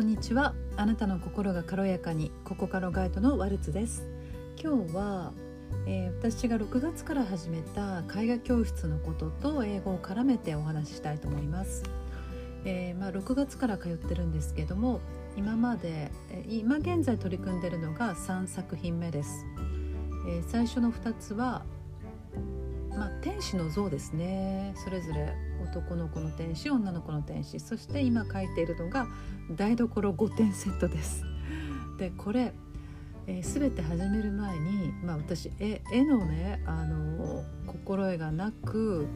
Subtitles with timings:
[0.00, 0.54] こんにちは。
[0.78, 4.08] あなたの心が軽やかにここからガイドのワルツです。
[4.58, 5.34] 今日は、
[5.86, 11.82] えー、私が6月から始めた絵画教室のことと英語を絡めてお話ししたいと思います、
[12.64, 15.00] えー、まあ、6月から通ってるんですけども
[15.36, 19.44] 今まで、え、今現在取り組んでるのが3作品目です、
[20.26, 21.62] え最初の2つは
[22.96, 25.32] まあ、天使の像ですねそれぞれ
[25.62, 29.06] 男の子の天使女の子の天使そして今描いているのが
[29.56, 31.24] 台所5点セットです。
[31.98, 32.52] でこれ、
[33.26, 39.06] えー、全て始める前に、まあ、私絵絵のねあの心得がなく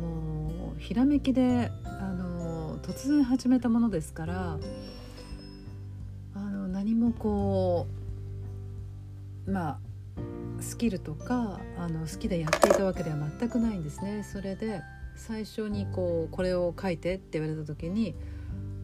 [0.00, 4.58] もうひらめきであの突然始めたものですから
[6.34, 7.86] あの何もこ
[9.46, 9.78] うまあ
[10.60, 14.24] スキルとかあの好きでやっていたわけでは全くないんですね。
[14.24, 14.82] それで
[15.16, 18.14] 最初にこうこれを書いてって言われた時に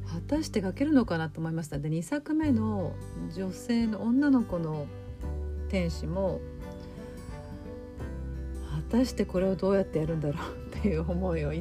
[0.07, 1.79] 果たして書けるのかなと思いました。
[1.79, 2.93] で2作目の
[3.35, 4.87] 女性の女の子の
[5.69, 6.41] 天使も
[8.91, 11.53] 果たしてこれをどうやってやるんだろうっていう思いを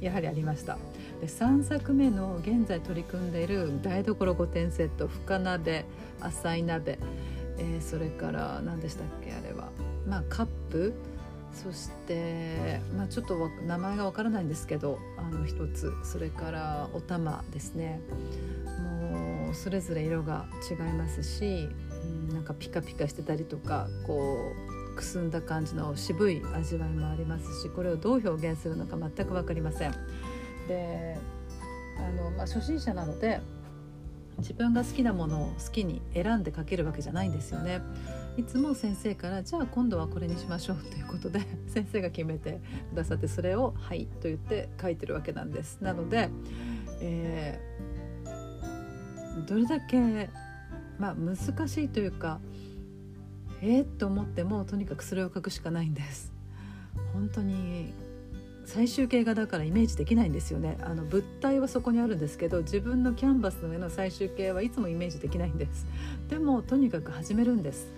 [0.00, 0.78] やはりありました。
[1.20, 5.86] で3作目の現在取り組んでいる台所5点セット深鍋
[6.20, 6.98] 浅い鍋
[7.58, 9.70] えー、それから何でしたっけあれは。
[10.06, 10.94] まあカップ。
[11.52, 15.90] そして、まあ、ちょっと名前がわからないんですけどあの一つ。
[16.04, 18.00] それからお玉ですね。
[18.82, 21.68] もうそれぞれ色が違いますし、
[22.04, 24.52] うん、なんかピカピカしてたりとかこ
[24.92, 29.92] うくすんだ感じの渋い味わいもありますしこれをどう表現するのか全く分かりません。
[30.68, 31.16] で
[31.98, 33.40] あの、まあ、初心者なので
[34.38, 37.80] 自分が好きなものを好きに選んで書けるわけじゃないんですよね。
[38.36, 45.80] いつも先生からじゃあ今度はこれにしましょうということで 先生が決めてくださってそれを「はい」と言って書いてるわけなんです。
[45.80, 46.28] なので、
[47.00, 50.28] えー、どれだけ、
[50.98, 52.40] まあ、難しいというか
[53.62, 56.32] えー、と思ってもとにかくそれを書くしかないんです。
[57.12, 57.92] 本当に
[58.66, 60.76] 最終形がだからイメージできないんですよね。
[60.82, 65.86] あの物体はそこにあるんですけど自分のキャンバスの上の最終形はいつもイメージできないんです。
[66.28, 67.92] でもとにかく始めるんです。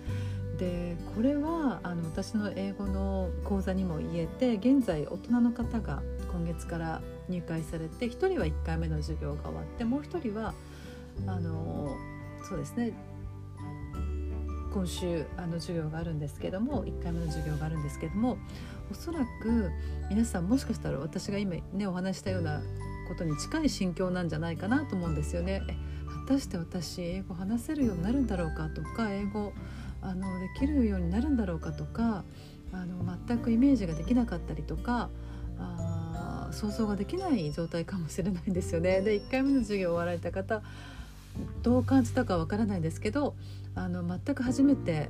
[0.59, 10.53] でこれはあの私の英語の講座にも言えて現在大人の方が今月から入会されて1人は1回目の授業が終わってもう1人は
[11.25, 11.95] あの
[12.47, 12.93] そうですね
[14.73, 18.37] 今週あの授業があるんですけども1回目の授業があるんですけども
[18.91, 19.71] おそらく
[20.09, 22.61] 皆さんもしかしたら私が今ねお話したような
[23.07, 25.61] ことに近い心境なんじゃないかなと思うんですよね。
[26.27, 29.53] 果たして私英語話せるようになるんだろうかとか英語
[30.01, 32.23] あのできるようになるんだろうかとか
[32.71, 35.09] あの全くイメージができなかったりとか
[35.57, 39.01] あ想像ができない状態かもしれないんですよね。
[39.01, 40.61] で1回目の授業終わられた方
[41.63, 43.35] どう感じたかわからないですけど
[43.75, 45.09] あの全く初めて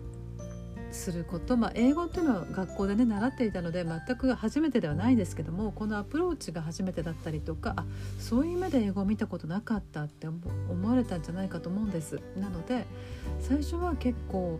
[0.92, 7.86] すること、まあ、英語っていうのは学校でね習っていたので全く初めてではないですけどもこのアプローチが初めてだったりとかあ
[8.20, 12.20] そういう目で英語を見たことなかったって思われたんじゃないかと思うんです。
[12.38, 12.86] なので
[13.40, 14.60] 最初は結構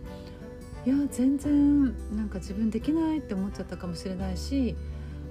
[0.86, 1.84] いや全然
[2.16, 4.76] なんか自分できないって思っちゃったかもしれないし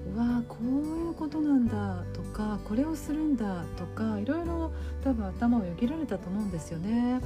[0.08, 4.72] うわこういうことなんだとかこれをするんだとかいろいろ
[5.04, 7.22] 多分頭をよぎられたと思うんですよね。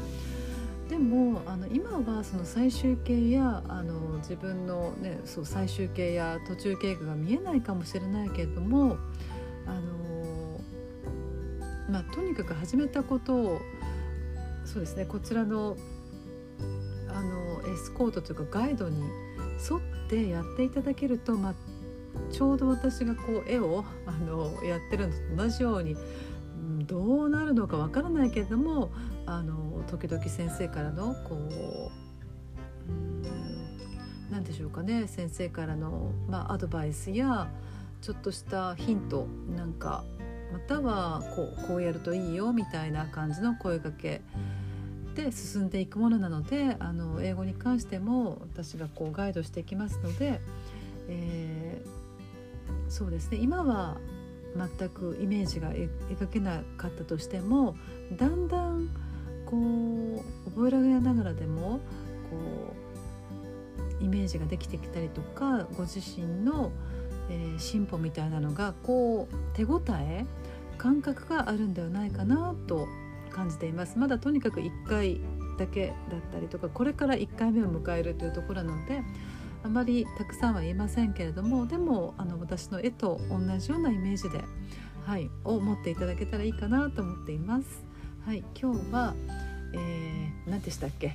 [0.89, 8.97] でもあの今はその最終形やあの自分の、ね、そう最終形や途中経過が見えないかもしれないけれども
[9.65, 10.59] あの、
[11.89, 13.61] まあ、とにかく始めたことを
[14.65, 15.77] そうですねこちらの
[17.07, 19.03] あのエスコートというかガイドに
[19.69, 21.53] 沿ってやっていただけると、まあ、
[22.31, 25.95] ちょうど私がこう絵をあのやってるのと同じように
[26.85, 28.91] どうなるのかわからないけれども
[29.25, 32.03] あの時々先生からのこう
[34.31, 37.49] 何でしょうかね先生からの、まあ、アドバイスや
[38.01, 40.03] ちょっとしたヒントなんか
[40.51, 44.21] またはこうこうやるといいよみたいな感じの声かけ
[45.15, 50.41] で進んでいくものなのであの英語に関しても私がこうガイドしていきますので、
[51.07, 52.02] えー、
[52.89, 53.37] そうですね。
[53.37, 53.97] 今は
[54.55, 57.75] 全くイメージが描けなかったとしても
[58.11, 58.89] だんだん
[59.45, 61.79] こう覚えられながらでも
[62.29, 62.73] こ
[63.99, 66.71] うイメージができてきたりとかご自身の、
[67.29, 70.25] えー、進歩みたいなのがこう手応え
[70.77, 72.87] 感覚があるんではないかなと
[73.31, 73.97] 感じています。
[73.97, 75.19] まだとにかく1回
[75.57, 79.01] だけだったりとかこれから1回目を迎えるというところなので
[79.63, 84.43] あまりたくさんは言えませんけれどもでもあの私の絵と同じようなイメージで、
[85.05, 87.83] はい、を持っていただけたらいいかなと思っています。
[88.25, 89.13] はい今日は、
[89.73, 91.13] えー、何でしたっけ？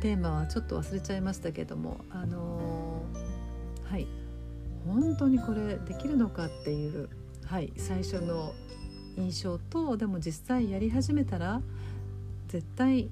[0.00, 4.06] テーマはちょっと忘れちゃいましたけどもあのー、はい
[4.86, 7.08] 本当にこれできるのかっていう
[7.44, 8.52] はい最初の
[9.16, 11.60] 印象とでも実際やり始めたら
[12.48, 13.10] 絶対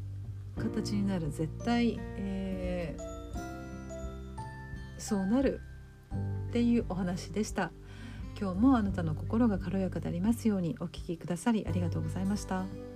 [0.57, 2.72] 形になる絶対、えー、
[5.03, 5.61] そうなる
[6.49, 7.73] っていうお話でした
[8.41, 12.92] 今日もあなたの心が軽やかでありますようにお聴きくださりありがとうございました。